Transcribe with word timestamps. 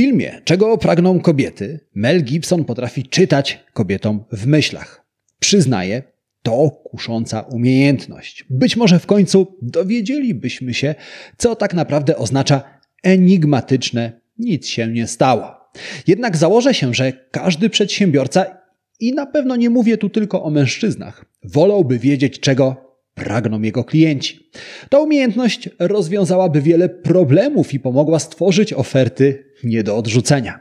filmie 0.00 0.40
Czego 0.44 0.78
pragną 0.78 1.20
kobiety 1.20 1.80
Mel 1.94 2.24
Gibson 2.24 2.64
potrafi 2.64 3.02
czytać 3.02 3.64
kobietom 3.72 4.24
w 4.32 4.46
myślach. 4.46 5.04
Przyznaję, 5.40 6.02
to 6.42 6.70
kusząca 6.70 7.40
umiejętność. 7.40 8.44
Być 8.50 8.76
może 8.76 8.98
w 8.98 9.06
końcu 9.06 9.58
dowiedzielibyśmy 9.62 10.74
się, 10.74 10.94
co 11.36 11.56
tak 11.56 11.74
naprawdę 11.74 12.16
oznacza 12.16 12.62
enigmatyczne 13.02 14.20
nic 14.38 14.66
się 14.66 14.86
nie 14.88 15.06
stało. 15.06 15.54
Jednak 16.06 16.36
założę 16.36 16.74
się, 16.74 16.94
że 16.94 17.12
każdy 17.30 17.70
przedsiębiorca, 17.70 18.46
i 19.00 19.14
na 19.14 19.26
pewno 19.26 19.56
nie 19.56 19.70
mówię 19.70 19.98
tu 19.98 20.08
tylko 20.08 20.42
o 20.42 20.50
mężczyznach, 20.50 21.24
wolałby 21.44 21.98
wiedzieć, 21.98 22.40
czego 22.40 22.89
pragną 23.14 23.62
jego 23.62 23.84
klienci. 23.84 24.50
Ta 24.88 24.98
umiejętność 24.98 25.68
rozwiązałaby 25.78 26.62
wiele 26.62 26.88
problemów 26.88 27.74
i 27.74 27.80
pomogła 27.80 28.18
stworzyć 28.18 28.72
oferty 28.72 29.44
nie 29.64 29.82
do 29.82 29.96
odrzucenia. 29.96 30.60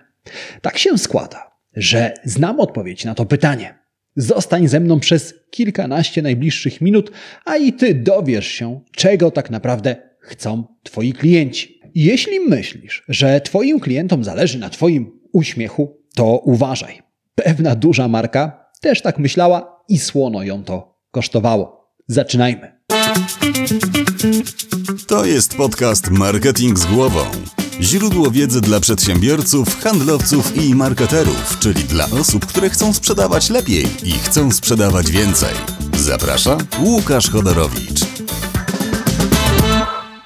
Tak 0.61 0.77
się 0.77 0.97
składa, 0.97 1.51
że 1.75 2.13
znam 2.23 2.59
odpowiedź 2.59 3.05
na 3.05 3.15
to 3.15 3.25
pytanie. 3.25 3.79
Zostań 4.15 4.67
ze 4.67 4.79
mną 4.79 4.99
przez 4.99 5.33
kilkanaście 5.51 6.21
najbliższych 6.21 6.81
minut, 6.81 7.11
a 7.45 7.57
i 7.57 7.73
ty 7.73 7.93
dowiesz 7.93 8.47
się, 8.47 8.81
czego 8.91 9.31
tak 9.31 9.49
naprawdę 9.49 9.95
chcą 10.19 10.63
twoi 10.83 11.13
klienci. 11.13 11.79
Jeśli 11.95 12.39
myślisz, 12.39 13.03
że 13.07 13.41
twoim 13.41 13.79
klientom 13.79 14.23
zależy 14.23 14.59
na 14.59 14.69
twoim 14.69 15.19
uśmiechu, 15.31 15.97
to 16.15 16.37
uważaj. 16.37 17.01
Pewna 17.35 17.75
duża 17.75 18.07
marka 18.07 18.69
też 18.81 19.01
tak 19.01 19.19
myślała 19.19 19.83
i 19.89 19.97
słono 19.97 20.43
ją 20.43 20.63
to 20.63 20.99
kosztowało. 21.11 21.78
Zaczynajmy. 22.11 22.71
To 25.07 25.25
jest 25.25 25.57
podcast 25.57 26.09
Marketing 26.11 26.79
z 26.79 26.85
głową. 26.85 27.19
Źródło 27.81 28.31
wiedzy 28.31 28.61
dla 28.61 28.79
przedsiębiorców, 28.79 29.75
handlowców 29.75 30.63
i 30.63 30.75
marketerów, 30.75 31.59
czyli 31.59 31.83
dla 31.83 32.05
osób, 32.05 32.45
które 32.45 32.69
chcą 32.69 32.93
sprzedawać 32.93 33.49
lepiej 33.49 33.83
i 34.03 34.11
chcą 34.11 34.51
sprzedawać 34.51 35.11
więcej. 35.11 35.53
Zaprasza 35.97 36.57
Łukasz 36.83 37.29
Chodorowicz. 37.29 37.99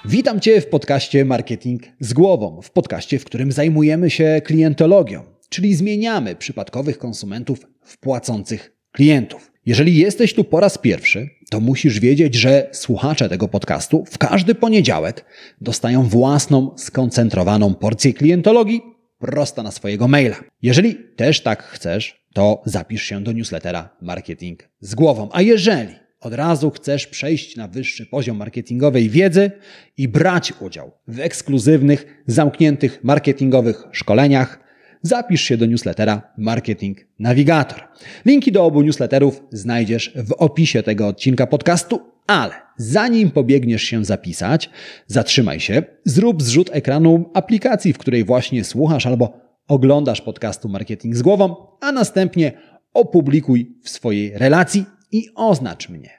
Witam 0.06 0.40
Cię 0.40 0.62
w 0.62 0.68
podcaście 0.68 1.26
Marketing 1.26 1.82
z 2.00 2.14
głową, 2.14 2.62
w 2.62 2.72
podcaście, 2.72 3.20
w 3.20 3.26
którym 3.26 3.52
zajmujemy 3.52 4.10
się 4.10 4.42
klientologią, 4.46 5.24
czyli 5.50 5.76
zmieniamy 5.76 6.36
przypadkowych 6.36 6.98
konsumentów 6.98 7.60
w 7.82 7.98
płacących 7.98 8.76
klientów. 8.92 9.53
Jeżeli 9.66 9.98
jesteś 9.98 10.34
tu 10.34 10.44
po 10.44 10.60
raz 10.60 10.78
pierwszy, 10.78 11.30
to 11.50 11.60
musisz 11.60 12.00
wiedzieć, 12.00 12.36
że 12.36 12.70
słuchacze 12.72 13.30
tego 13.30 13.48
podcastu 13.48 14.06
w 14.12 14.18
każdy 14.18 14.56
poniedziałek 14.56 15.26
dostają 15.62 16.04
własną, 16.04 16.78
skoncentrowaną 16.78 17.74
porcję 17.74 18.14
klientologii 18.14 18.82
prosto 19.20 19.64
na 19.64 19.72
swojego 19.72 20.08
maila. 20.08 20.36
Jeżeli 20.62 20.96
też 21.16 21.42
tak 21.42 21.64
chcesz, 21.64 22.26
to 22.34 22.62
zapisz 22.66 23.04
się 23.04 23.24
do 23.24 23.32
newslettera 23.32 23.90
Marketing 24.02 24.70
z 24.80 24.96
głową. 24.96 25.30
A 25.32 25.42
jeżeli 25.42 25.96
od 26.20 26.34
razu 26.34 26.72
chcesz 26.72 27.08
przejść 27.08 27.56
na 27.56 27.68
wyższy 27.68 28.06
poziom 28.06 28.38
marketingowej 28.38 29.10
wiedzy 29.10 29.52
i 29.98 30.08
brać 30.08 30.54
udział 30.60 30.92
w 31.08 31.20
ekskluzywnych, 31.20 32.24
zamkniętych 32.28 33.04
marketingowych 33.04 33.84
szkoleniach, 33.92 34.63
zapisz 35.04 35.42
się 35.42 35.58
do 35.58 35.66
newslettera 35.66 36.22
Marketing 36.38 36.98
Navigator. 37.20 37.84
Linki 38.26 38.52
do 38.52 38.66
obu 38.66 38.82
newsletterów 38.82 39.44
znajdziesz 39.52 40.14
w 40.16 40.34
opisie 40.34 40.84
tego 40.84 41.08
odcinka 41.08 41.48
podcastu, 41.48 42.02
ale 42.28 42.54
zanim 42.78 43.32
pobiegniesz 43.32 43.84
się 43.84 44.06
zapisać, 44.06 44.70
zatrzymaj 45.08 45.60
się, 45.60 45.84
zrób 46.06 46.44
zrzut 46.44 46.70
ekranu 46.74 47.30
aplikacji, 47.34 47.94
w 47.94 47.98
której 47.98 48.24
właśnie 48.24 48.64
słuchasz 48.64 49.06
albo 49.06 49.40
oglądasz 49.68 50.22
podcastu 50.22 50.70
Marketing 50.70 51.16
z 51.16 51.22
głową, 51.22 51.56
a 51.82 51.92
następnie 51.92 52.52
opublikuj 52.94 53.76
w 53.84 53.90
swojej 53.90 54.38
relacji 54.38 54.86
i 55.12 55.26
oznacz 55.36 55.90
mnie. 55.90 56.10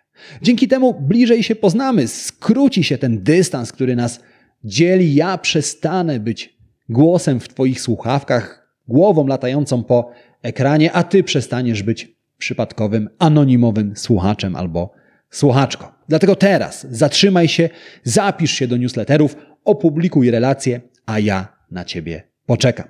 Dzięki 0.43 0.69
temu 0.69 1.00
bliżej 1.00 1.43
się 1.43 1.55
poznamy, 1.55 2.09
skróci 2.09 2.84
się 2.84 2.99
ten 2.99 3.23
dystans, 3.23 3.73
który 3.73 3.97
nas 3.97 4.21
dzieli. 4.65 5.15
Ja 5.15 5.39
przestanę 5.39 6.21
być 6.21 6.56
głosem 6.89 7.41
w 7.41 7.49
Twoich 7.49 7.81
słuchawkach, 7.81 8.63
głową 8.89 9.27
latającą 9.27 9.84
po 9.84 10.11
ekranie, 10.43 10.93
a 10.93 11.03
ty 11.03 11.22
przestaniesz 11.22 11.83
być 11.83 12.15
przypadkowym, 12.39 13.09
anonimowym 13.19 13.97
słuchaczem 13.97 14.56
albo 14.56 14.93
słuchaczką. 15.31 15.87
Dlatego 16.09 16.37
teraz 16.37 16.87
zatrzymaj 16.91 17.49
się, 17.49 17.69
zapisz 18.05 18.50
się 18.50 18.69
do 18.69 18.77
newsletterów, 18.77 19.37
opublikuj 19.65 20.31
relacje, 20.31 20.81
a 21.06 21.19
ja 21.19 21.49
na 21.71 21.84
ciebie 21.84 22.23
poczekam. 22.47 22.89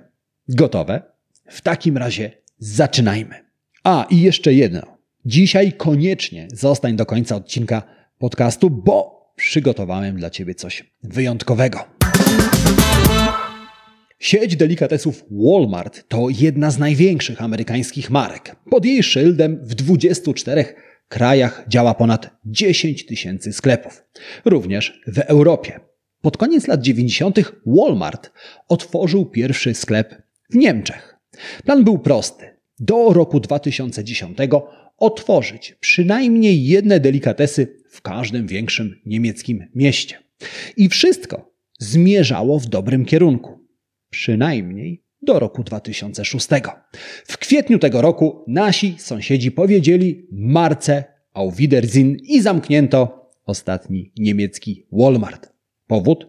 Gotowe? 0.49 1.03
W 1.47 1.61
takim 1.61 1.97
razie 1.97 2.31
zaczynajmy. 2.59 3.35
A 3.85 4.07
i 4.11 4.21
jeszcze 4.21 4.55
jedno. 4.55 4.83
Dzisiaj 5.27 5.73
koniecznie 5.73 6.49
zostań 6.53 6.97
do 6.97 7.07
końca 7.07 7.37
odcinka 7.37 7.83
podcastu, 8.19 8.71
bo 8.71 9.15
przygotowałem 9.37 10.17
dla 10.17 10.31
ciebie 10.31 10.55
coś 10.55 10.91
wyjątkowego. 11.03 11.85
Sieć 14.25 14.57
delikatesów 14.57 15.25
Walmart 15.31 16.09
to 16.09 16.27
jedna 16.31 16.71
z 16.71 16.79
największych 16.79 17.43
amerykańskich 17.43 18.11
marek. 18.11 18.57
Pod 18.71 18.85
jej 18.85 19.03
szyldem 19.03 19.61
w 19.63 19.75
24 19.75 20.65
krajach 21.09 21.65
działa 21.69 21.95
ponad 21.95 22.31
10 22.45 23.07
tysięcy 23.07 23.53
sklepów. 23.53 24.05
Również 24.45 25.01
w 25.07 25.19
Europie. 25.19 25.81
Pod 26.21 26.37
koniec 26.37 26.67
lat 26.67 26.83
90. 26.83 27.39
Walmart 27.67 28.31
otworzył 28.69 29.27
pierwszy 29.27 29.75
sklep 29.75 30.23
w 30.51 30.57
Niemczech. 30.57 31.17
Plan 31.65 31.85
był 31.85 31.99
prosty. 31.99 32.45
Do 32.79 33.13
roku 33.13 33.41
2010 33.41 34.39
otworzyć 34.99 35.77
przynajmniej 35.81 36.65
jedne 36.65 37.01
delikatesy 37.01 37.77
w 37.91 38.03
każdym 38.03 38.47
większym 38.47 39.01
niemieckim 39.07 39.65
mieście. 39.75 40.19
I 40.77 40.89
wszystko 40.89 41.55
zmierzało 41.79 42.59
w 42.59 42.67
dobrym 42.67 43.05
kierunku 43.05 43.64
przynajmniej 44.15 45.03
do 45.23 45.39
roku 45.39 45.65
2006. 45.65 46.49
W 47.27 47.39
kwietniu 47.39 47.79
tego 47.79 48.03
roku 48.03 48.45
nasi 48.49 48.95
sąsiedzi 48.99 49.53
powiedzieli 49.53 50.27
marce 50.33 51.05
auf 51.33 51.57
Wiedersehen 51.57 52.17
i 52.23 52.43
zamknięto 52.43 53.31
ostatni 53.47 54.13
niemiecki 54.19 54.87
Walmart. 54.93 55.53
Powód? 55.87 56.27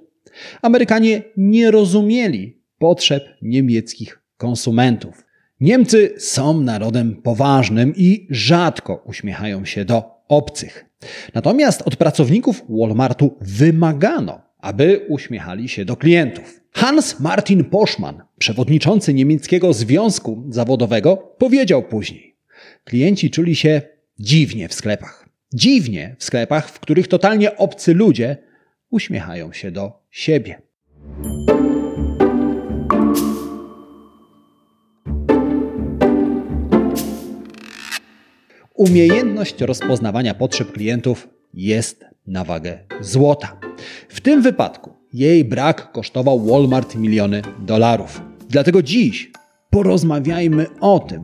Amerykanie 0.61 1.23
nie 1.37 1.71
rozumieli 1.71 2.61
potrzeb 2.77 3.23
niemieckich 3.41 4.21
konsumentów. 4.37 5.25
Niemcy 5.59 6.13
są 6.17 6.61
narodem 6.61 7.21
poważnym 7.21 7.93
i 7.95 8.27
rzadko 8.29 9.03
uśmiechają 9.05 9.65
się 9.65 9.85
do 9.85 10.03
obcych. 10.27 10.85
Natomiast 11.33 11.81
od 11.81 11.95
pracowników 11.95 12.63
Walmartu 12.69 13.37
wymagano, 13.41 14.41
aby 14.65 15.05
uśmiechali 15.07 15.69
się 15.69 15.85
do 15.85 15.95
klientów. 15.95 16.61
Hans 16.71 17.19
Martin 17.19 17.63
Poschmann, 17.63 18.21
przewodniczący 18.37 19.13
niemieckiego 19.13 19.73
związku 19.73 20.45
zawodowego, 20.49 21.17
powiedział 21.17 21.83
później: 21.83 22.35
Klienci 22.83 23.31
czuli 23.31 23.55
się 23.55 23.81
dziwnie 24.19 24.67
w 24.67 24.73
sklepach. 24.73 25.29
Dziwnie 25.53 26.15
w 26.19 26.23
sklepach, 26.23 26.69
w 26.69 26.79
których 26.79 27.07
totalnie 27.07 27.57
obcy 27.57 27.93
ludzie 27.93 28.37
uśmiechają 28.89 29.53
się 29.53 29.71
do 29.71 29.91
siebie. 30.11 30.61
Umiejętność 38.73 39.61
rozpoznawania 39.61 40.33
potrzeb 40.33 40.71
klientów 40.71 41.27
jest 41.53 42.05
na 42.27 42.43
wagę 42.43 42.79
złota. 43.01 43.64
W 44.09 44.21
tym 44.21 44.41
wypadku 44.41 44.93
jej 45.13 45.45
brak 45.45 45.91
kosztował 45.91 46.45
Walmart 46.45 46.95
miliony 46.95 47.41
dolarów. 47.59 48.21
Dlatego 48.49 48.81
dziś 48.81 49.31
porozmawiajmy 49.69 50.65
o 50.79 50.99
tym, 50.99 51.21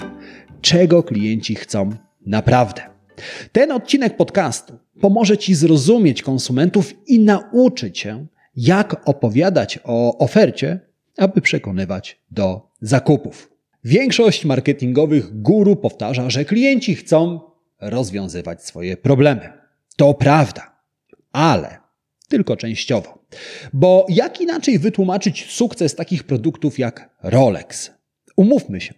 czego 0.62 1.04
klienci 1.04 1.56
chcą 1.56 1.90
naprawdę. 2.26 2.82
Ten 3.52 3.72
odcinek 3.72 4.18
podcastu 4.18 4.74
pomoże 5.02 5.38
Ci 5.38 5.56
zrozumieć 5.56 6.22
konsumentów 6.22 6.94
i 7.08 7.20
nauczyć 7.20 8.00
się, 8.00 8.26
jak 8.56 9.10
opowiadać 9.10 9.80
o 9.84 10.18
ofercie, 10.18 10.80
aby 11.18 11.42
przekonywać 11.42 12.20
do 12.32 12.70
zakupów. 12.82 13.52
Większość 13.84 14.46
marketingowych 14.46 15.42
guru 15.42 15.76
powtarza, 15.76 16.30
że 16.30 16.46
klienci 16.46 16.96
chcą 16.96 17.40
rozwiązywać 17.80 18.66
swoje 18.66 18.98
problemy. 18.98 19.50
To 19.96 20.14
prawda, 20.14 20.76
ale 21.32 21.81
tylko 22.32 22.58
częściowo. 22.58 23.26
Bo 23.74 24.06
jak 24.10 24.42
inaczej 24.42 24.80
wytłumaczyć 24.80 25.46
sukces 25.50 25.96
takich 25.96 26.24
produktów 26.24 26.80
jak 26.80 27.10
Rolex? 27.24 27.92
Umówmy 28.36 28.82
się. 28.82 28.94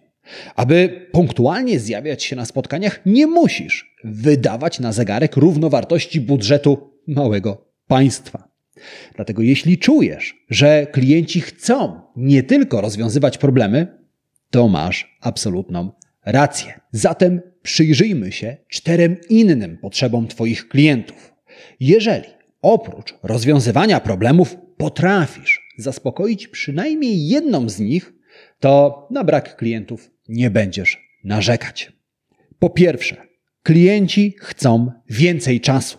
Aby 0.56 1.08
punktualnie 1.12 1.80
zjawiać 1.80 2.24
się 2.24 2.36
na 2.36 2.44
spotkaniach, 2.44 3.00
nie 3.06 3.26
musisz 3.26 3.94
wydawać 4.04 4.80
na 4.80 4.92
zegarek 4.92 5.36
równowartości 5.36 6.20
budżetu 6.20 6.90
małego 7.06 7.66
państwa. 7.86 8.48
Dlatego 9.14 9.42
jeśli 9.42 9.78
czujesz, 9.78 10.44
że 10.50 10.86
klienci 10.92 11.40
chcą 11.40 12.00
nie 12.16 12.42
tylko 12.42 12.80
rozwiązywać 12.80 13.38
problemy, 13.38 13.86
to 14.50 14.68
masz 14.68 15.16
absolutną 15.20 15.92
rację. 16.24 16.80
Zatem 16.92 17.40
przyjrzyjmy 17.62 18.32
się 18.32 18.56
czterem 18.68 19.16
innym 19.28 19.78
potrzebom 19.78 20.28
Twoich 20.28 20.68
klientów. 20.68 21.34
Jeżeli 21.80 22.28
oprócz 22.64 23.14
rozwiązywania 23.22 24.00
problemów 24.00 24.56
potrafisz 24.76 25.72
zaspokoić 25.78 26.48
przynajmniej 26.48 27.28
jedną 27.28 27.68
z 27.68 27.80
nich, 27.80 28.12
to 28.60 29.06
na 29.10 29.24
brak 29.24 29.56
klientów 29.56 30.10
nie 30.28 30.50
będziesz 30.50 31.18
narzekać. 31.24 31.92
Po 32.58 32.70
pierwsze, 32.70 33.16
klienci 33.62 34.34
chcą 34.38 34.92
więcej 35.10 35.60
czasu. 35.60 35.98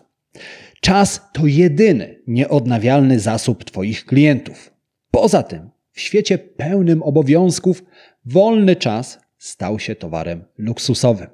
Czas 0.81 1.21
to 1.33 1.47
jedyny 1.47 2.21
nieodnawialny 2.27 3.19
zasób 3.19 3.63
Twoich 3.63 4.05
klientów. 4.05 4.73
Poza 5.11 5.43
tym, 5.43 5.69
w 5.91 6.01
świecie 6.01 6.37
pełnym 6.37 7.03
obowiązków, 7.03 7.83
wolny 8.25 8.75
czas 8.75 9.19
stał 9.37 9.79
się 9.79 9.95
towarem 9.95 10.43
luksusowym. 10.57 11.27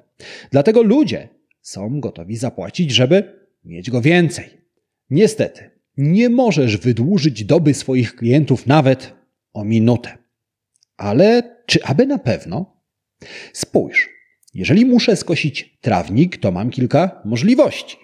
Dlatego 0.50 0.82
ludzie 0.82 1.28
są 1.60 2.00
gotowi 2.00 2.36
zapłacić, 2.36 2.90
żeby 2.90 3.46
mieć 3.64 3.90
go 3.90 4.00
więcej. 4.00 4.61
Niestety, 5.12 5.70
nie 5.96 6.28
możesz 6.28 6.76
wydłużyć 6.76 7.44
doby 7.44 7.74
swoich 7.74 8.16
klientów 8.16 8.66
nawet 8.66 9.14
o 9.52 9.64
minutę. 9.64 10.18
Ale 10.96 11.56
czy 11.66 11.84
aby 11.84 12.06
na 12.06 12.18
pewno? 12.18 12.82
Spójrz, 13.52 14.08
jeżeli 14.54 14.86
muszę 14.86 15.16
skosić 15.16 15.78
trawnik, 15.80 16.36
to 16.36 16.52
mam 16.52 16.70
kilka 16.70 17.22
możliwości. 17.24 17.96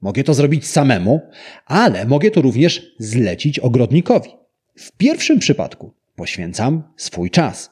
Mogę 0.00 0.24
to 0.24 0.34
zrobić 0.34 0.66
samemu, 0.66 1.20
ale 1.66 2.06
mogę 2.06 2.30
to 2.30 2.42
również 2.42 2.94
zlecić 2.98 3.58
ogrodnikowi. 3.58 4.30
W 4.76 4.92
pierwszym 4.92 5.38
przypadku 5.38 5.94
poświęcam 6.16 6.82
swój 6.96 7.30
czas. 7.30 7.70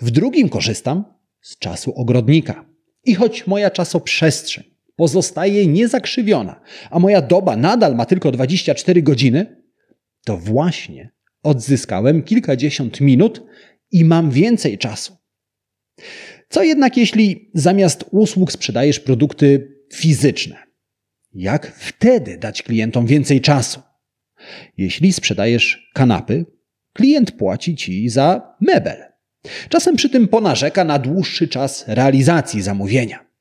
W 0.00 0.10
drugim 0.10 0.48
korzystam 0.48 1.04
z 1.40 1.58
czasu 1.58 1.92
ogrodnika. 1.94 2.64
I 3.04 3.14
choć 3.14 3.46
moja 3.46 3.70
czasoprzestrzeń 3.70 4.71
pozostaje 5.02 5.66
niezakrzywiona, 5.66 6.60
a 6.90 6.98
moja 6.98 7.22
doba 7.22 7.56
nadal 7.56 7.94
ma 7.94 8.06
tylko 8.06 8.30
24 8.30 9.02
godziny, 9.02 9.62
to 10.24 10.36
właśnie 10.36 11.10
odzyskałem 11.42 12.22
kilkadziesiąt 12.22 13.00
minut 13.00 13.42
i 13.90 14.04
mam 14.04 14.30
więcej 14.30 14.78
czasu. 14.78 15.16
Co 16.48 16.62
jednak 16.62 16.96
jeśli 16.96 17.50
zamiast 17.54 18.04
usług 18.10 18.52
sprzedajesz 18.52 19.00
produkty 19.00 19.76
fizyczne? 19.92 20.56
Jak 21.34 21.72
wtedy 21.76 22.38
dać 22.38 22.62
klientom 22.62 23.06
więcej 23.06 23.40
czasu? 23.40 23.80
Jeśli 24.76 25.12
sprzedajesz 25.12 25.90
kanapy, 25.94 26.46
klient 26.92 27.32
płaci 27.32 27.76
ci 27.76 28.08
za 28.08 28.56
mebel. 28.60 29.04
Czasem 29.68 29.96
przy 29.96 30.10
tym 30.10 30.28
ponarzeka 30.28 30.84
na 30.84 30.98
dłuższy 30.98 31.48
czas 31.48 31.84
realizacji 31.86 32.62
zamówienia. 32.62 33.31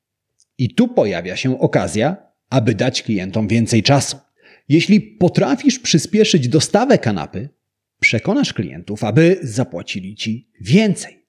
I 0.62 0.70
tu 0.70 0.88
pojawia 0.88 1.36
się 1.36 1.60
okazja, 1.60 2.18
aby 2.50 2.76
dać 2.76 3.04
klientom 3.04 3.48
więcej 3.48 3.84
czasu. 3.84 4.18
Jeśli 4.70 5.02
potrafisz 5.02 5.80
przyspieszyć 5.80 6.48
dostawę 6.48 6.98
kanapy, 6.98 7.50
przekonasz 8.00 8.54
klientów, 8.54 9.04
aby 9.04 9.40
zapłacili 9.42 10.16
ci 10.16 10.50
więcej. 10.60 11.26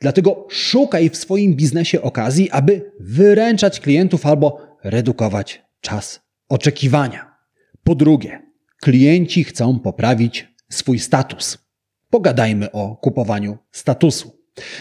Dlatego 0.00 0.46
szukaj 0.50 1.10
w 1.10 1.16
swoim 1.16 1.54
biznesie 1.54 2.02
okazji, 2.02 2.50
aby 2.50 2.92
wyręczać 3.00 3.80
klientów 3.80 4.26
albo 4.26 4.76
redukować 4.84 5.62
czas 5.80 6.20
oczekiwania. 6.48 7.34
Po 7.84 7.94
drugie, 7.94 8.42
klienci 8.80 9.44
chcą 9.44 9.80
poprawić 9.80 10.48
swój 10.70 10.98
status. 10.98 11.58
Pogadajmy 12.10 12.72
o 12.72 12.96
kupowaniu 12.96 13.58
statusu. 13.72 14.38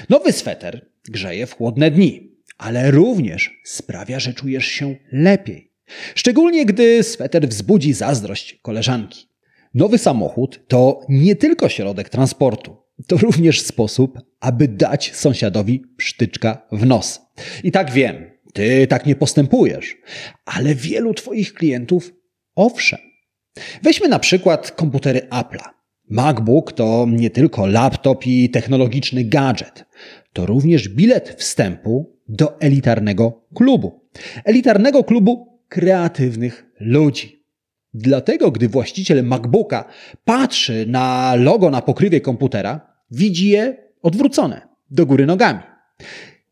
Nowy 0.09 0.31
sweter 0.31 0.85
grzeje 1.09 1.47
w 1.47 1.55
chłodne 1.55 1.91
dni, 1.91 2.30
ale 2.61 2.91
również 2.91 3.61
sprawia, 3.63 4.19
że 4.19 4.33
czujesz 4.33 4.65
się 4.65 4.95
lepiej. 5.11 5.71
Szczególnie 6.15 6.65
gdy 6.65 7.03
sweter 7.03 7.47
wzbudzi 7.47 7.93
zazdrość 7.93 8.59
koleżanki. 8.61 9.27
Nowy 9.73 9.97
samochód 9.97 10.59
to 10.67 10.99
nie 11.09 11.35
tylko 11.35 11.69
środek 11.69 12.09
transportu, 12.09 12.77
to 13.07 13.17
również 13.17 13.61
sposób, 13.61 14.19
aby 14.39 14.67
dać 14.67 15.15
sąsiadowi 15.15 15.83
psztyczka 15.97 16.67
w 16.71 16.85
nos. 16.85 17.21
I 17.63 17.71
tak 17.71 17.91
wiem, 17.91 18.31
ty 18.53 18.87
tak 18.87 19.05
nie 19.05 19.15
postępujesz, 19.15 19.97
ale 20.45 20.75
wielu 20.75 21.13
Twoich 21.13 21.53
klientów 21.53 22.13
owszem. 22.55 22.99
Weźmy 23.83 24.07
na 24.07 24.19
przykład 24.19 24.71
komputery 24.71 25.19
Apple'a. 25.19 25.69
MacBook 26.09 26.73
to 26.73 27.07
nie 27.09 27.29
tylko 27.29 27.65
laptop 27.65 28.27
i 28.27 28.49
technologiczny 28.49 29.23
gadżet, 29.23 29.85
to 30.33 30.45
również 30.45 30.89
bilet 30.89 31.29
wstępu 31.37 32.17
do 32.29 32.59
elitarnego 32.59 33.47
klubu. 33.55 34.01
Elitarnego 34.43 35.03
klubu 35.03 35.59
kreatywnych 35.69 36.65
ludzi. 36.79 37.43
Dlatego, 37.93 38.51
gdy 38.51 38.67
właściciel 38.67 39.23
MacBooka 39.23 39.85
patrzy 40.25 40.85
na 40.87 41.35
logo 41.35 41.69
na 41.69 41.81
pokrywie 41.81 42.21
komputera, 42.21 42.81
widzi 43.11 43.49
je 43.49 43.77
odwrócone, 44.01 44.61
do 44.89 45.05
góry 45.05 45.25
nogami. 45.25 45.59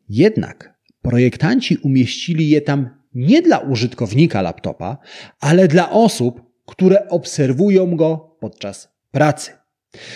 Jednak 0.10 0.80
projektanci 1.02 1.78
umieścili 1.78 2.50
je 2.50 2.62
tam 2.62 2.90
nie 3.16 3.42
dla 3.42 3.58
użytkownika 3.60 4.42
laptopa, 4.42 4.98
ale 5.40 5.68
dla 5.68 5.90
osób, 5.90 6.42
które 6.66 7.10
obserwują 7.10 7.96
go 7.96 8.38
podczas 8.40 8.90
pracy. 9.12 9.52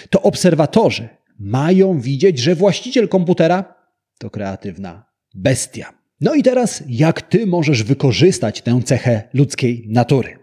To 0.09 0.21
obserwatorzy 0.21 1.09
mają 1.39 1.99
widzieć, 1.99 2.39
że 2.39 2.55
właściciel 2.55 3.07
komputera 3.07 3.75
to 4.17 4.29
kreatywna 4.29 5.05
bestia. 5.35 5.93
No 6.21 6.33
i 6.33 6.43
teraz, 6.43 6.83
jak 6.87 7.21
ty 7.21 7.47
możesz 7.47 7.83
wykorzystać 7.83 8.61
tę 8.61 8.81
cechę 8.85 9.23
ludzkiej 9.33 9.85
natury? 9.89 10.39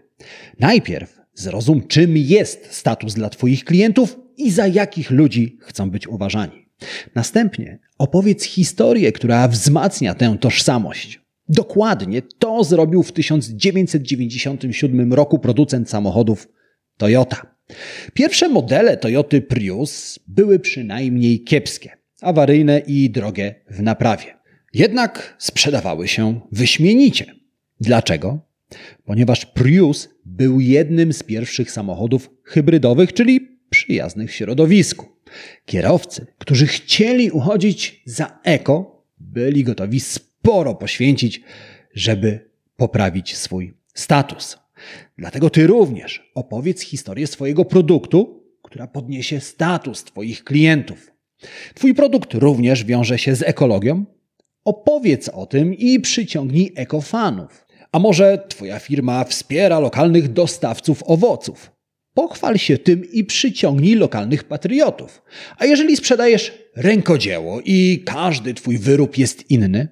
Najpierw 0.59 1.21
zrozum, 1.33 1.87
czym 1.87 2.17
jest 2.17 2.73
status 2.73 3.13
dla 3.13 3.29
Twoich 3.29 3.65
klientów 3.65 4.19
i 4.37 4.51
za 4.51 4.67
jakich 4.67 5.11
ludzi 5.11 5.57
chcą 5.61 5.89
być 5.89 6.07
uważani. 6.07 6.67
Następnie 7.15 7.79
opowiedz 7.97 8.43
historię, 8.43 9.11
która 9.11 9.47
wzmacnia 9.47 10.15
tę 10.15 10.37
tożsamość. 10.39 11.21
Dokładnie 11.49 12.21
to 12.21 12.63
zrobił 12.63 13.03
w 13.03 13.11
1997 13.11 15.13
roku 15.13 15.39
producent 15.39 15.89
samochodów 15.89 16.47
Toyota. 16.97 17.55
Pierwsze 18.13 18.49
modele 18.49 18.97
Toyoty 18.97 19.41
Prius 19.41 20.19
były 20.27 20.59
przynajmniej 20.59 21.43
kiepskie, 21.43 21.97
awaryjne 22.21 22.79
i 22.79 23.09
drogie 23.09 23.55
w 23.69 23.81
naprawie. 23.81 24.25
Jednak 24.73 25.35
sprzedawały 25.39 26.07
się 26.07 26.41
wyśmienicie. 26.51 27.35
Dlaczego? 27.79 28.39
Ponieważ 29.05 29.45
Prius 29.45 30.09
był 30.25 30.59
jednym 30.59 31.13
z 31.13 31.23
pierwszych 31.23 31.71
samochodów 31.71 32.29
hybrydowych, 32.43 33.13
czyli 33.13 33.59
przyjaznych 33.69 34.35
środowisku. 34.35 35.05
Kierowcy, 35.65 36.25
którzy 36.37 36.67
chcieli 36.67 37.31
uchodzić 37.31 38.01
za 38.05 38.39
eko, 38.43 39.05
byli 39.19 39.63
gotowi 39.63 39.99
sporo 39.99 40.75
poświęcić, 40.75 41.41
żeby 41.93 42.49
poprawić 42.75 43.37
swój 43.37 43.73
status. 43.93 44.57
Dlatego 45.17 45.49
ty 45.49 45.67
również 45.67 46.31
opowiedz 46.35 46.81
historię 46.81 47.27
swojego 47.27 47.65
produktu, 47.65 48.43
która 48.61 48.87
podniesie 48.87 49.39
status 49.39 50.03
Twoich 50.03 50.43
klientów. 50.43 51.11
Twój 51.73 51.93
produkt 51.93 52.33
również 52.33 52.85
wiąże 52.85 53.17
się 53.17 53.35
z 53.35 53.41
ekologią? 53.41 54.05
Opowiedz 54.65 55.29
o 55.29 55.45
tym 55.45 55.73
i 55.73 55.99
przyciągnij 55.99 56.73
ekofanów. 56.75 57.65
A 57.91 57.99
może 57.99 58.43
Twoja 58.49 58.79
firma 58.79 59.23
wspiera 59.23 59.79
lokalnych 59.79 60.33
dostawców 60.33 61.03
owoców? 61.05 61.71
Pochwal 62.13 62.57
się 62.57 62.77
tym 62.77 63.11
i 63.11 63.23
przyciągnij 63.23 63.95
lokalnych 63.95 64.43
patriotów. 64.43 65.21
A 65.57 65.65
jeżeli 65.65 65.97
sprzedajesz 65.97 66.53
rękodzieło 66.75 67.61
i 67.65 68.03
każdy 68.05 68.53
Twój 68.53 68.77
wyrób 68.77 69.17
jest 69.17 69.51
inny, 69.51 69.87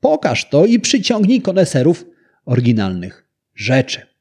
pokaż 0.00 0.48
to 0.48 0.66
i 0.66 0.80
przyciągnij 0.80 1.40
koneserów 1.40 2.04
oryginalnych 2.44 3.28
rzeczy. 3.54 4.11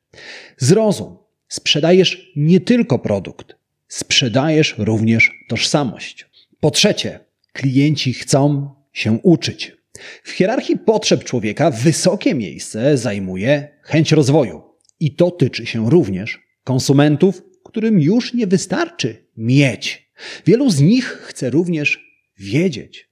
Zrozum, 0.58 1.18
sprzedajesz 1.48 2.32
nie 2.36 2.60
tylko 2.60 3.00
produkt, 3.00 3.56
sprzedajesz 3.88 4.76
również 4.78 5.32
tożsamość. 5.50 6.26
Po 6.60 6.72
trzecie, 6.72 7.20
klienci 7.54 8.14
chcą 8.14 8.70
się 8.94 9.20
uczyć. 9.24 9.78
W 10.24 10.32
hierarchii 10.32 10.78
potrzeb 10.78 11.24
człowieka 11.24 11.72
wysokie 11.72 12.36
miejsce 12.36 12.98
zajmuje 12.98 13.68
chęć 13.82 14.12
rozwoju. 14.12 14.62
I 15.00 15.16
to 15.16 15.32
tyczy 15.32 15.66
się 15.66 15.90
również 15.90 16.40
konsumentów, 16.64 17.44
którym 17.64 18.00
już 18.00 18.34
nie 18.34 18.48
wystarczy 18.48 19.26
mieć. 19.38 20.12
Wielu 20.46 20.70
z 20.70 20.82
nich 20.82 21.06
chce 21.06 21.50
również 21.50 22.00
wiedzieć. 22.40 23.10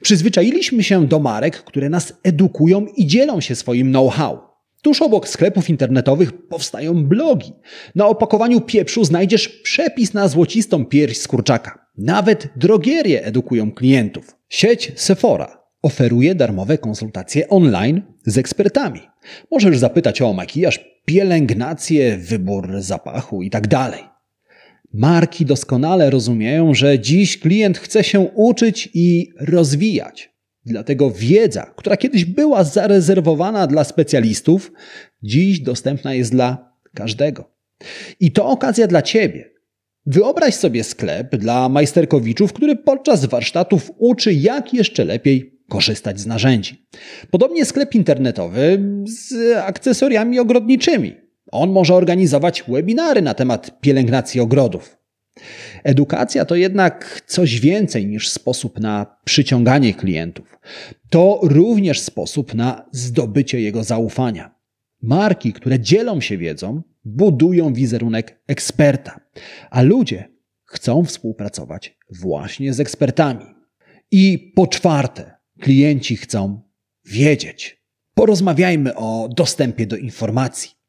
Przyzwyczailiśmy 0.00 0.82
się 0.82 1.06
do 1.06 1.18
marek, 1.18 1.64
które 1.64 1.88
nas 1.88 2.12
edukują 2.22 2.86
i 2.96 3.06
dzielą 3.06 3.40
się 3.40 3.54
swoim 3.54 3.90
know-how. 3.90 4.51
Tuż 4.82 5.02
obok 5.02 5.28
sklepów 5.28 5.70
internetowych 5.70 6.46
powstają 6.48 7.04
blogi. 7.04 7.52
Na 7.94 8.06
opakowaniu 8.06 8.60
pieprzu 8.60 9.04
znajdziesz 9.04 9.48
przepis 9.48 10.14
na 10.14 10.28
złocistą 10.28 10.84
pierś 10.84 11.18
z 11.18 11.28
kurczaka. 11.28 11.86
Nawet 11.98 12.48
drogierie 12.56 13.24
edukują 13.24 13.72
klientów. 13.72 14.36
Sieć 14.48 14.92
Sephora 14.96 15.62
oferuje 15.82 16.34
darmowe 16.34 16.78
konsultacje 16.78 17.48
online 17.48 18.02
z 18.26 18.38
ekspertami. 18.38 19.00
Możesz 19.50 19.78
zapytać 19.78 20.22
o 20.22 20.32
makijaż, 20.32 20.80
pielęgnację, 21.04 22.16
wybór 22.16 22.80
zapachu 22.80 23.42
itd. 23.42 23.68
Tak 23.68 24.12
Marki 24.94 25.44
doskonale 25.44 26.10
rozumieją, 26.10 26.74
że 26.74 26.98
dziś 26.98 27.38
klient 27.38 27.78
chce 27.78 28.04
się 28.04 28.20
uczyć 28.20 28.88
i 28.94 29.32
rozwijać. 29.40 30.31
Dlatego 30.66 31.10
wiedza, 31.10 31.72
która 31.76 31.96
kiedyś 31.96 32.24
była 32.24 32.64
zarezerwowana 32.64 33.66
dla 33.66 33.84
specjalistów, 33.84 34.72
dziś 35.22 35.60
dostępna 35.60 36.14
jest 36.14 36.30
dla 36.30 36.72
każdego. 36.94 37.50
I 38.20 38.32
to 38.32 38.46
okazja 38.46 38.86
dla 38.86 39.02
Ciebie. 39.02 39.50
Wyobraź 40.06 40.54
sobie 40.54 40.84
sklep 40.84 41.36
dla 41.36 41.68
majsterkowiczów, 41.68 42.52
który 42.52 42.76
podczas 42.76 43.24
warsztatów 43.24 43.90
uczy, 43.98 44.32
jak 44.32 44.74
jeszcze 44.74 45.04
lepiej 45.04 45.60
korzystać 45.68 46.20
z 46.20 46.26
narzędzi. 46.26 46.86
Podobnie 47.30 47.64
sklep 47.64 47.94
internetowy 47.94 48.82
z 49.04 49.56
akcesoriami 49.56 50.38
ogrodniczymi. 50.38 51.14
On 51.52 51.70
może 51.70 51.94
organizować 51.94 52.64
webinary 52.68 53.22
na 53.22 53.34
temat 53.34 53.80
pielęgnacji 53.80 54.40
ogrodów. 54.40 55.01
Edukacja 55.84 56.44
to 56.44 56.54
jednak 56.54 57.22
coś 57.26 57.60
więcej 57.60 58.06
niż 58.06 58.28
sposób 58.28 58.80
na 58.80 59.16
przyciąganie 59.24 59.94
klientów. 59.94 60.58
To 61.10 61.40
również 61.42 62.00
sposób 62.00 62.54
na 62.54 62.88
zdobycie 62.92 63.60
jego 63.60 63.84
zaufania. 63.84 64.54
Marki, 65.02 65.52
które 65.52 65.80
dzielą 65.80 66.20
się 66.20 66.38
wiedzą, 66.38 66.82
budują 67.04 67.72
wizerunek 67.72 68.42
eksperta, 68.46 69.20
a 69.70 69.82
ludzie 69.82 70.28
chcą 70.64 71.04
współpracować 71.04 71.98
właśnie 72.10 72.72
z 72.72 72.80
ekspertami. 72.80 73.44
I 74.10 74.52
po 74.56 74.66
czwarte, 74.66 75.34
klienci 75.60 76.16
chcą 76.16 76.62
wiedzieć. 77.04 77.82
Porozmawiajmy 78.14 78.94
o 78.94 79.28
dostępie 79.36 79.86
do 79.86 79.96
informacji. 79.96 80.81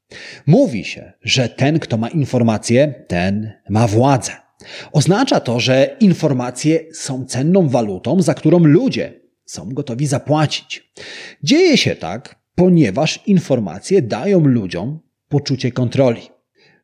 Mówi 0.48 0.84
się, 0.84 1.14
że 1.22 1.50
ten, 1.50 1.80
kto 1.80 1.98
ma 1.98 2.08
informacje, 2.08 2.94
ten 3.08 3.52
ma 3.70 3.88
władzę. 3.88 4.32
Oznacza 4.92 5.40
to, 5.40 5.60
że 5.60 5.98
informacje 6.00 6.80
są 6.94 7.26
cenną 7.26 7.70
walutą, 7.70 8.22
za 8.22 8.34
którą 8.34 8.60
ludzie 8.60 9.22
są 9.46 9.70
gotowi 9.70 10.08
zapłacić. 10.08 10.92
Dzieje 11.44 11.78
się 11.78 11.96
tak, 11.96 12.36
ponieważ 12.56 13.20
informacje 13.28 14.02
dają 14.02 14.40
ludziom 14.40 15.00
poczucie 15.30 15.72
kontroli. 15.72 16.22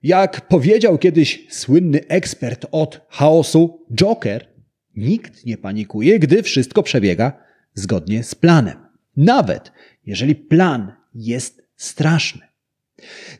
Jak 0.03 0.47
powiedział 0.47 0.97
kiedyś 0.97 1.47
słynny 1.49 2.07
ekspert 2.07 2.65
od 2.71 3.01
chaosu 3.09 3.85
Joker, 3.95 4.47
nikt 4.95 5.45
nie 5.45 5.57
panikuje, 5.57 6.19
gdy 6.19 6.43
wszystko 6.43 6.83
przebiega 6.83 7.33
zgodnie 7.73 8.23
z 8.23 8.35
planem. 8.35 8.77
Nawet 9.17 9.71
jeżeli 10.05 10.35
plan 10.35 10.93
jest 11.15 11.61
straszny. 11.75 12.48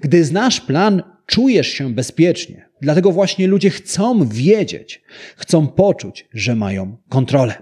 Gdy 0.01 0.25
znasz 0.25 0.61
plan, 0.61 1.03
czujesz 1.25 1.67
się 1.67 1.93
bezpiecznie. 1.93 2.69
Dlatego 2.81 3.11
właśnie 3.11 3.47
ludzie 3.47 3.69
chcą 3.69 4.27
wiedzieć, 4.27 5.01
chcą 5.35 5.67
poczuć, 5.67 6.27
że 6.33 6.55
mają 6.55 6.97
kontrolę. 7.09 7.53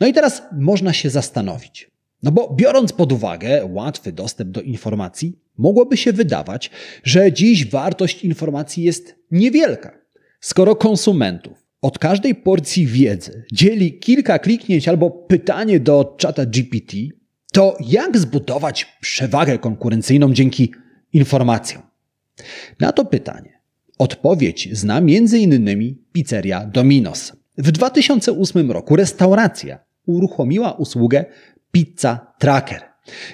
No 0.00 0.06
i 0.06 0.12
teraz 0.12 0.42
można 0.52 0.92
się 0.92 1.10
zastanowić. 1.10 1.90
No 2.22 2.32
bo 2.32 2.54
biorąc 2.56 2.92
pod 2.92 3.12
uwagę 3.12 3.66
łatwy 3.66 4.12
dostęp 4.12 4.50
do 4.50 4.60
informacji, 4.60 5.38
mogłoby 5.58 5.96
się 5.96 6.12
wydawać, 6.12 6.70
że 7.04 7.32
dziś 7.32 7.66
wartość 7.66 8.24
informacji 8.24 8.84
jest 8.84 9.14
niewielka. 9.30 9.98
Skoro 10.40 10.76
konsumentów 10.76 11.58
od 11.82 11.98
każdej 11.98 12.34
porcji 12.34 12.86
wiedzy 12.86 13.44
dzieli 13.52 13.98
kilka 13.98 14.38
kliknięć 14.38 14.88
albo 14.88 15.10
pytanie 15.10 15.80
do 15.80 16.14
czata 16.18 16.46
GPT, 16.46 16.96
to 17.52 17.76
jak 17.80 18.18
zbudować 18.18 18.86
przewagę 19.00 19.58
konkurencyjną 19.58 20.32
dzięki 20.32 20.72
informacjom? 21.12 21.82
Na 22.80 22.92
to 22.92 23.04
pytanie 23.04 23.60
odpowiedź 23.98 24.68
zna 24.72 24.98
m.in. 24.98 25.96
pizzeria 26.12 26.66
Dominos. 26.66 27.32
W 27.58 27.70
2008 27.70 28.70
roku 28.70 28.96
restauracja 28.96 29.78
uruchomiła 30.06 30.72
usługę 30.72 31.24
Pizza 31.72 32.34
Tracker. 32.38 32.82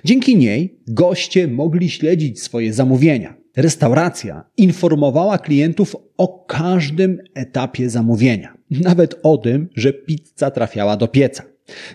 Dzięki 0.05 0.37
niej 0.37 0.81
goście 0.89 1.49
mogli 1.49 1.91
śledzić 1.91 2.43
swoje 2.43 2.73
zamówienia. 2.73 3.35
Restauracja 3.57 4.45
informowała 4.57 5.39
klientów 5.39 5.97
o 6.17 6.45
każdym 6.49 7.19
etapie 7.35 7.91
zamówienia, 7.91 8.57
nawet 8.71 9.21
o 9.23 9.39
tym, 9.39 9.69
że 9.75 9.93
pizza 9.93 10.51
trafiała 10.51 10.97
do 10.97 11.09
pieca. 11.09 11.43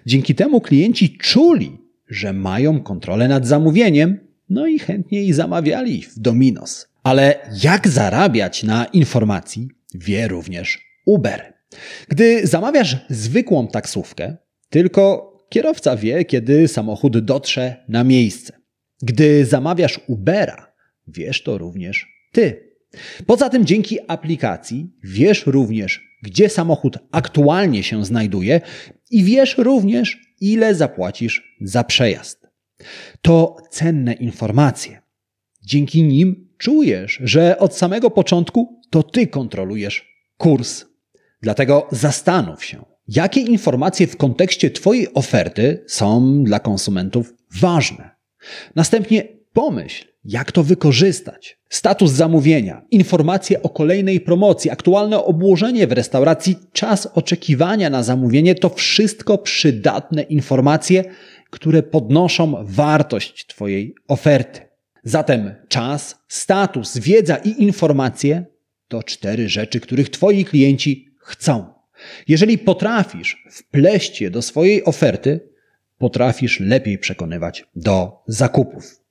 Dzięki 0.06 0.36
temu 0.36 0.62
klienci 0.62 1.18
czuli, 1.18 1.78
że 2.08 2.34
mają 2.34 2.82
kontrolę 2.82 3.28
nad 3.28 3.48
zamówieniem, 3.48 4.20
no 4.52 4.68
i 4.68 4.80
chętniej 4.80 5.34
zamawiali 5.34 6.02
w 6.02 6.20
Dominos. 6.20 6.88
Ale 7.04 7.50
jak 7.64 7.88
zarabiać 7.88 8.64
na 8.64 8.86
informacji, 8.86 9.70
wie 9.96 10.28
również 10.28 10.80
Uber. 11.06 11.54
Gdy 12.08 12.48
zamawiasz 12.48 12.98
zwykłą 13.10 13.68
taksówkę, 13.68 14.38
tylko 14.70 15.32
kierowca 15.50 15.96
wie, 15.96 16.26
kiedy 16.26 16.68
samochód 16.68 17.18
dotrze 17.18 17.76
na 17.90 18.04
miejsce. 18.04 18.54
Gdy 19.02 19.46
zamawiasz 19.46 20.00
Ubera, 20.08 20.74
wiesz 21.08 21.44
to 21.44 21.58
również 21.58 22.08
ty. 22.32 22.72
Poza 23.26 23.50
tym 23.50 23.66
dzięki 23.66 23.98
aplikacji 24.08 24.92
wiesz 25.04 25.46
również, 25.46 26.02
gdzie 26.24 26.50
samochód 26.50 26.98
aktualnie 27.12 27.84
się 27.84 28.06
znajduje 28.06 28.62
i 29.12 29.24
wiesz 29.24 29.58
również, 29.58 30.20
ile 30.42 30.76
zapłacisz 30.76 31.58
za 31.62 31.84
przejazd. 31.84 32.41
To 33.22 33.56
cenne 33.70 34.14
informacje. 34.14 35.02
Dzięki 35.66 36.04
nim 36.04 36.50
czujesz, 36.58 37.20
że 37.24 37.58
od 37.60 37.76
samego 37.76 38.12
początku 38.12 38.82
to 38.90 39.04
ty 39.04 39.28
kontrolujesz 39.28 40.08
kurs. 40.38 40.86
Dlatego 41.42 41.88
zastanów 41.92 42.66
się, 42.66 42.86
jakie 43.08 43.42
informacje 43.42 44.08
w 44.08 44.18
kontekście 44.18 44.72
Twojej 44.72 45.14
oferty 45.14 45.84
są 45.88 46.44
dla 46.44 46.60
konsumentów 46.60 47.34
ważne. 47.62 48.10
Następnie 48.76 49.24
pomyśl, 49.54 50.06
jak 50.24 50.52
to 50.52 50.64
wykorzystać. 50.64 51.60
Status 51.70 52.12
zamówienia, 52.12 52.82
informacje 52.92 53.64
o 53.64 53.70
kolejnej 53.70 54.20
promocji, 54.20 54.72
aktualne 54.72 55.24
obłożenie 55.24 55.88
w 55.88 55.92
restauracji, 55.92 56.56
czas 56.74 57.08
oczekiwania 57.14 57.90
na 57.90 58.04
zamówienie 58.04 58.56
to 58.56 58.70
wszystko 58.70 59.38
przydatne 59.38 60.22
informacje, 60.22 61.04
które 61.52 61.84
podnoszą 61.84 62.56
wartość 62.66 63.46
Twojej 63.46 63.96
oferty. 64.08 64.62
Zatem 65.04 65.56
czas, 65.68 66.18
status, 66.28 66.98
wiedza 66.98 67.36
i 67.36 67.64
informacje 67.64 68.46
to 68.88 69.04
cztery 69.04 69.50
rzeczy, 69.50 69.80
których 69.80 70.10
Twoi 70.10 70.46
klienci 70.46 71.10
chcą. 71.18 71.66
Jeżeli 72.28 72.58
potrafisz 72.58 73.44
wpleść 73.52 74.22
je 74.22 74.30
do 74.30 74.42
swojej 74.42 74.86
oferty, 74.86 75.40
potrafisz 75.98 76.60
lepiej 76.60 76.98
przekonywać 76.98 77.66
do 77.76 78.24
zakupów. 78.28 79.02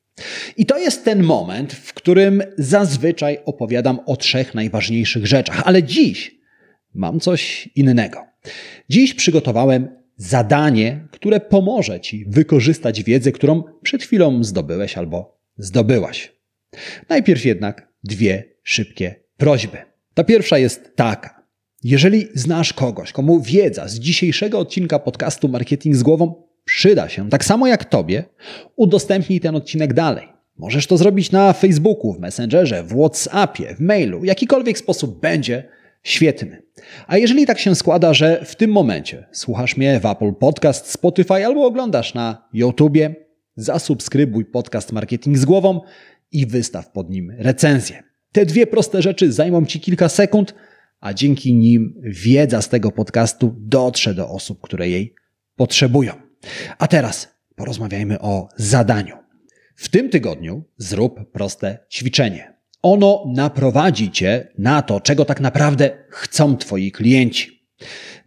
I 0.56 0.66
to 0.66 0.78
jest 0.78 1.04
ten 1.04 1.23
moment, 1.23 1.73
w 1.73 1.94
którym 1.94 2.42
zazwyczaj 2.59 3.38
opowiadam 3.44 4.00
o 4.06 4.16
trzech 4.16 4.54
najważniejszych 4.54 5.26
rzeczach, 5.26 5.62
ale 5.64 5.82
dziś 5.82 6.40
mam 6.94 7.20
coś 7.20 7.68
innego. 7.75 8.25
Dziś 8.88 9.14
przygotowałem 9.14 10.00
zadanie, 10.21 11.09
które 11.11 11.41
pomoże 11.41 12.00
Ci 12.00 12.25
wykorzystać 12.29 13.03
wiedzę, 13.03 13.33
którą 13.33 13.62
przed 13.83 14.03
chwilą 14.03 14.45
zdobyłeś 14.45 14.99
albo 14.99 15.41
zdobyłaś. 15.57 16.33
Najpierw 17.09 17.45
jednak 17.45 17.93
dwie 18.05 18.45
szybkie 18.62 19.15
prośby. 19.37 19.79
Ta 20.15 20.25
pierwsza 20.25 20.59
jest 20.59 20.97
taka. 20.97 21.47
Jeżeli 21.85 22.27
znasz 22.35 22.73
kogoś, 22.73 23.12
komu 23.12 23.41
wiedza 23.41 23.89
z 23.89 23.95
dzisiejszego 23.95 24.59
odcinka 24.59 24.99
podcastu 24.99 25.49
Marketing 25.49 25.97
z 25.97 26.03
głową 26.03 26.43
przyda 26.65 27.09
się, 27.09 27.31
tak 27.31 27.45
samo 27.45 27.67
jak 27.67 27.85
Tobie, 27.85 28.25
udostępnij 28.77 29.41
ten 29.41 29.57
odcinek 29.57 29.95
dalej. 29.95 30.29
Możesz 30.57 30.87
to 30.87 30.97
zrobić 30.97 31.31
na 31.31 31.53
Facebooku, 31.53 32.12
w 32.12 32.21
Messengerze, 32.21 32.83
w 32.83 32.95
WhatsAppie, 32.95 33.75
w 33.75 33.81
mailu. 33.81 34.25
Jakikolwiek 34.25 34.79
sposób 34.79 35.21
będzie 35.21 35.69
świetny. 36.02 36.62
A 37.07 37.16
jeżeli 37.16 37.47
tak 37.47 37.59
się 37.59 37.75
składa, 37.75 38.14
że 38.14 38.45
w 38.45 38.57
tym 38.57 38.71
momencie 38.71 39.26
słuchasz 39.33 39.76
mnie 39.76 40.00
w 40.00 40.07
Apple 40.07 40.35
Podcast, 40.35 40.90
Spotify 40.90 41.47
albo 41.47 41.66
oglądasz 41.66 42.14
na 42.14 42.49
YouTubie, 42.52 43.14
zasubskrybuj 43.57 44.45
podcast 44.45 44.92
Marketing 44.92 45.38
z 45.38 45.45
głową 45.45 45.80
i 46.33 46.47
wystaw 46.47 46.90
pod 46.90 47.11
nim 47.11 47.33
recenzję. 47.38 48.02
Te 48.33 48.47
dwie 48.47 48.66
proste 48.66 49.02
rzeczy 49.02 49.33
zajmą 49.33 49.66
Ci 49.66 49.80
kilka 49.80 50.09
sekund, 50.09 50.54
a 51.00 51.14
dzięki 51.14 51.54
nim 51.54 51.95
wiedza 52.04 52.62
z 52.62 52.69
tego 52.69 52.92
podcastu 52.92 53.54
dotrze 53.59 54.14
do 54.14 54.28
osób, 54.28 54.61
które 54.61 54.88
jej 54.88 55.14
potrzebują. 55.57 56.12
A 56.78 56.88
teraz 56.88 57.28
porozmawiajmy 57.57 58.21
o 58.21 58.49
zadaniu. 58.57 59.16
W 59.76 59.88
tym 59.88 60.11
tygodniu 60.11 60.64
zrób 60.76 61.33
proste 61.33 61.78
ćwiczenie. 61.90 62.60
Ono 62.83 63.25
naprowadzi 63.35 64.11
cię 64.11 64.49
na 64.59 64.83
to, 64.83 65.01
czego 65.01 65.25
tak 65.25 65.41
naprawdę 65.41 65.91
chcą 66.09 66.57
twoi 66.57 66.93
klienci. 66.93 67.67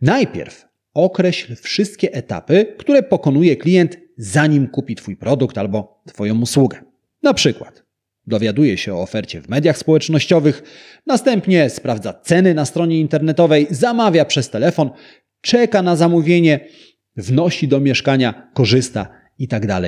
Najpierw 0.01 0.65
określ 0.93 1.55
wszystkie 1.55 2.13
etapy, 2.13 2.75
które 2.77 3.03
pokonuje 3.03 3.55
klient, 3.57 3.97
zanim 4.17 4.67
kupi 4.67 4.95
twój 4.95 5.15
produkt 5.15 5.57
albo 5.57 6.01
twoją 6.05 6.41
usługę. 6.41 6.81
Na 7.23 7.33
przykład 7.33 7.83
dowiaduje 8.27 8.77
się 8.77 8.93
o 8.95 9.01
ofercie 9.01 9.41
w 9.41 9.49
mediach 9.49 9.77
społecznościowych, 9.77 10.63
następnie 11.07 11.69
sprawdza 11.69 12.13
ceny 12.13 12.53
na 12.53 12.65
stronie 12.65 12.99
internetowej, 12.99 13.67
zamawia 13.69 14.25
przez 14.25 14.49
telefon, 14.49 14.89
czeka 15.41 15.81
na 15.81 15.95
zamówienie, 15.95 16.59
wnosi 17.17 17.67
do 17.67 17.79
mieszkania, 17.79 18.51
korzysta 18.53 19.07
itd. 19.39 19.67
Tak 19.67 19.83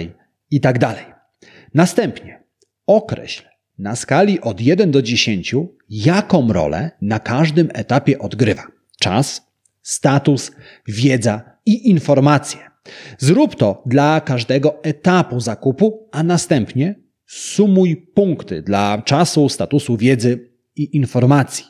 itd. 0.52 0.80
Tak 0.80 1.30
następnie 1.74 2.44
określ 2.88 3.55
na 3.80 3.96
skali 3.96 4.42
od 4.42 4.62
1 4.62 4.92
do 4.92 5.02
10, 5.02 5.56
jaką 5.90 6.54
rolę 6.54 6.92
na 7.02 7.20
każdym 7.20 7.70
etapie 7.74 8.20
odgrywa 8.20 8.76
czas, 9.00 9.52
status, 9.82 10.52
wiedza 10.88 11.42
i 11.66 11.90
informacje. 11.90 12.60
Zrób 13.18 13.56
to 13.56 13.84
dla 13.86 14.22
każdego 14.22 14.84
etapu 14.84 15.40
zakupu, 15.40 16.10
a 16.12 16.24
następnie 16.24 16.96
sumuj 17.26 17.96
punkty 17.98 18.62
dla 18.62 19.02
czasu, 19.06 19.50
statusu, 19.50 19.98
wiedzy 19.98 20.50
i 20.76 20.98
informacji. 20.98 21.66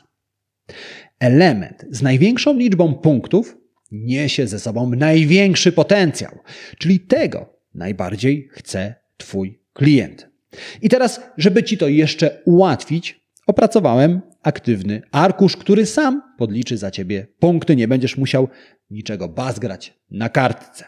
Element 1.18 1.84
z 1.90 2.02
największą 2.02 2.58
liczbą 2.58 2.94
punktów 2.94 3.56
niesie 3.92 4.46
ze 4.46 4.58
sobą 4.58 4.90
największy 4.90 5.72
potencjał, 5.72 6.38
czyli 6.78 7.00
tego 7.00 7.58
najbardziej 7.74 8.48
chce 8.52 8.94
Twój 9.16 9.60
klient. 9.72 10.35
I 10.82 10.88
teraz, 10.88 11.20
żeby 11.36 11.62
Ci 11.62 11.78
to 11.78 11.88
jeszcze 11.88 12.42
ułatwić, 12.44 13.20
opracowałem 13.46 14.20
aktywny 14.42 15.02
arkusz, 15.12 15.56
który 15.56 15.86
sam 15.86 16.22
podliczy 16.38 16.76
za 16.76 16.90
Ciebie 16.90 17.26
punkty. 17.38 17.76
Nie 17.76 17.88
będziesz 17.88 18.16
musiał 18.16 18.48
niczego 18.90 19.28
bazgrać 19.28 19.94
na 20.10 20.28
kartce. 20.28 20.84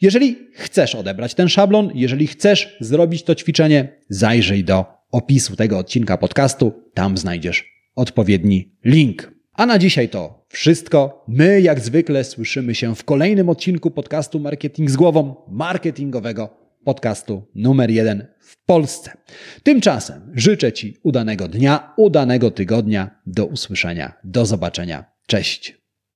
Jeżeli 0.00 0.36
chcesz 0.52 0.94
odebrać 0.94 1.34
ten 1.34 1.48
szablon, 1.48 1.90
jeżeli 1.94 2.26
chcesz 2.26 2.76
zrobić 2.80 3.22
to 3.22 3.34
ćwiczenie, 3.34 3.88
zajrzyj 4.08 4.64
do 4.64 4.84
opisu 5.10 5.56
tego 5.56 5.78
odcinka 5.78 6.16
podcastu. 6.16 6.72
Tam 6.94 7.18
znajdziesz 7.18 7.64
odpowiedni 7.94 8.72
link. 8.84 9.32
A 9.52 9.66
na 9.66 9.78
dzisiaj 9.78 10.08
to 10.08 10.46
wszystko. 10.48 11.24
My, 11.28 11.60
jak 11.60 11.80
zwykle, 11.80 12.24
słyszymy 12.24 12.74
się 12.74 12.94
w 12.94 13.04
kolejnym 13.04 13.48
odcinku 13.48 13.90
podcastu 13.90 14.40
Marketing 14.40 14.90
z 14.90 14.96
głową 14.96 15.36
marketingowego 15.48 16.67
podcastu 16.88 17.42
numer 17.54 17.90
jeden 17.90 18.26
w 18.40 18.64
Polsce. 18.66 19.16
Tymczasem 19.62 20.32
życzę 20.34 20.72
Ci 20.72 20.96
udanego 21.02 21.48
dnia, 21.48 21.94
udanego 21.96 22.50
tygodnia. 22.50 23.20
Do 23.26 23.46
usłyszenia, 23.46 24.12
do 24.24 24.46
zobaczenia. 24.46 25.04
Cześć. 25.26 25.77